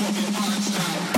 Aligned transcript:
fucking 0.00 0.32
heart 0.32 0.62
style. 0.62 1.09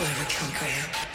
or 0.00 0.06
you 0.06 0.24
can. 0.24 1.09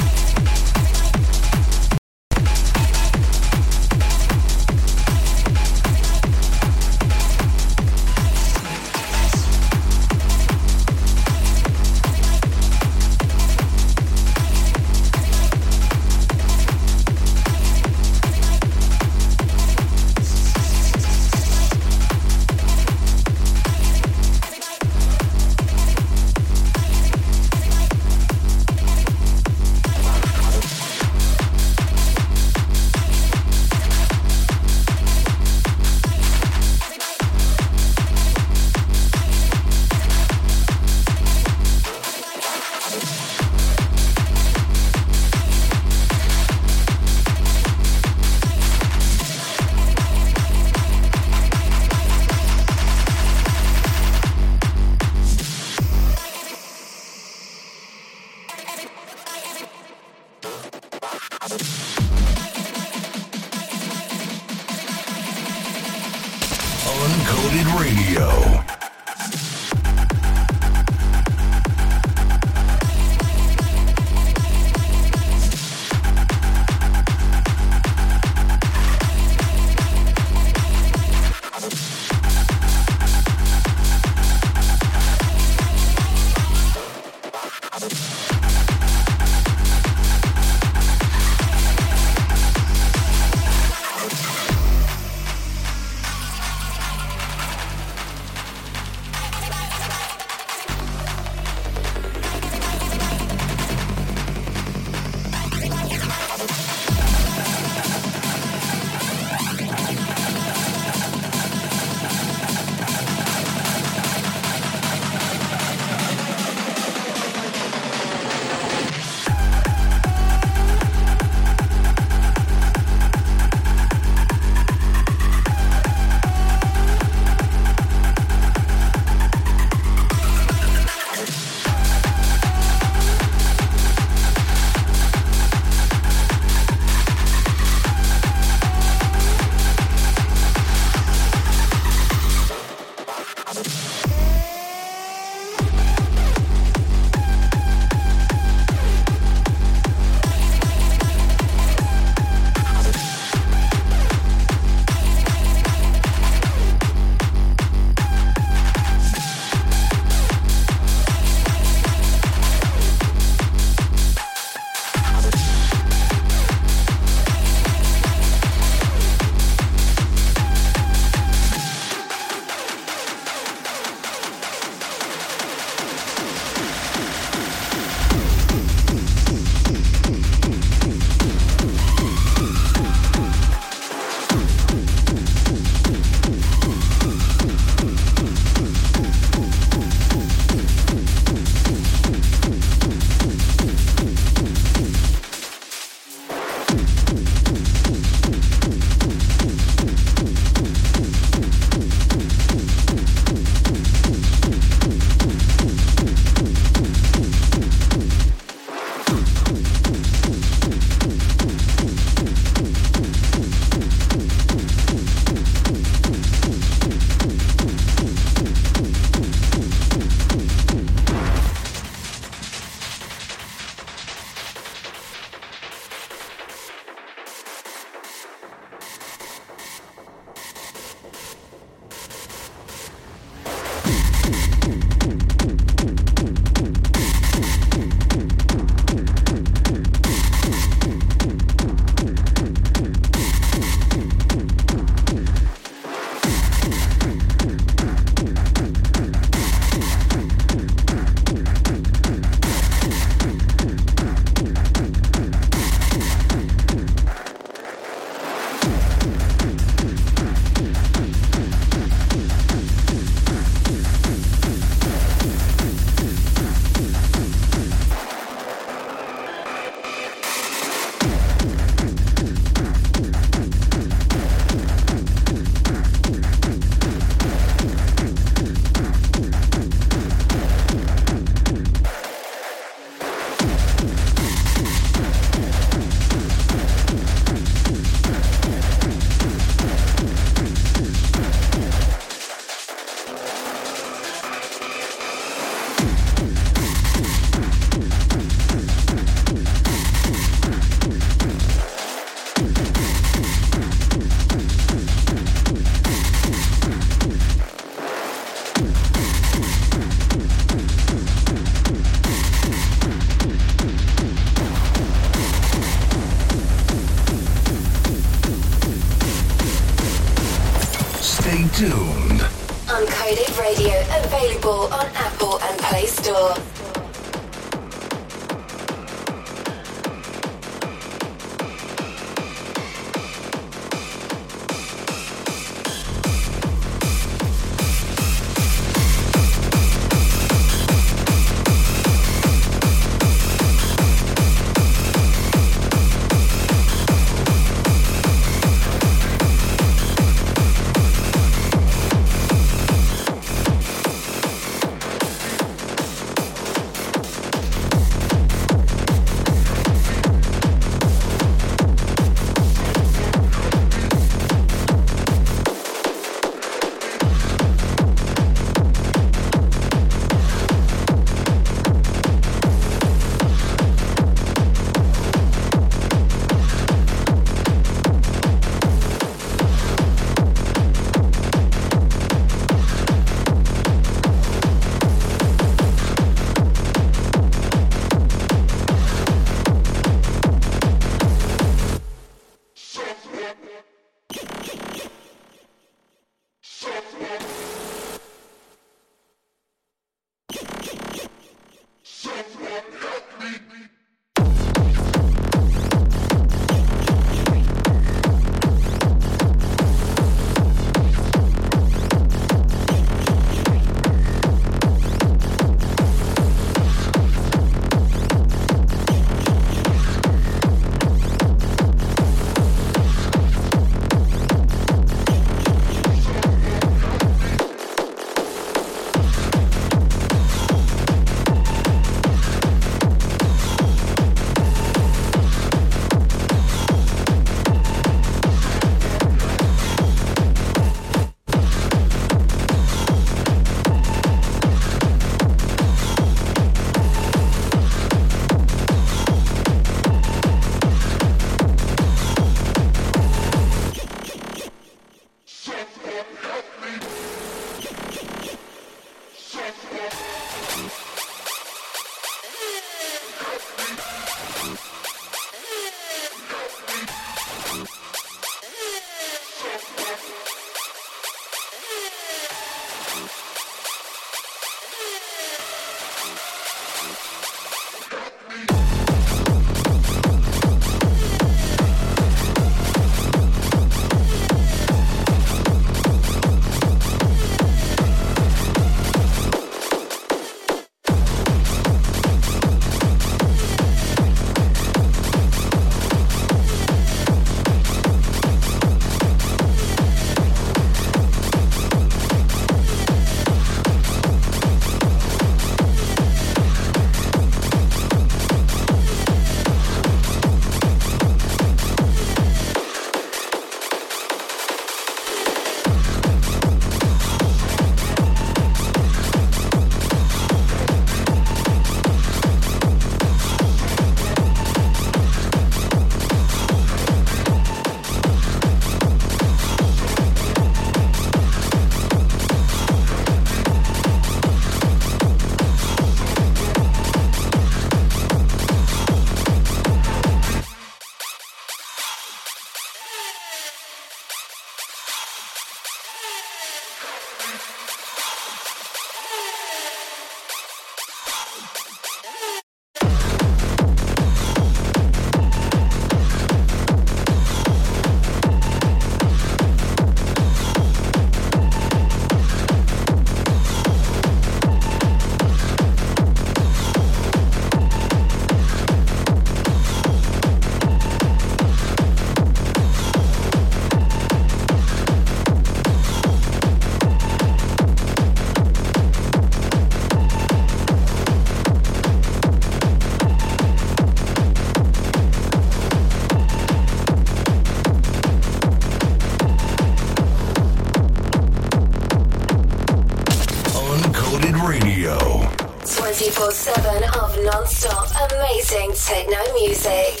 Techno 598.85 599.21
music. 599.33 600.00